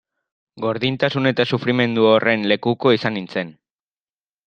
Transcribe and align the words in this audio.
Gordintasun 0.63 1.31
eta 1.33 1.45
sufrimendu 1.51 2.09
horren 2.15 2.49
lekuko 2.53 2.97
izan 2.99 3.19
nintzen. 3.19 3.57